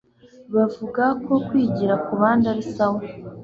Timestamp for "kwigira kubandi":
1.47-2.45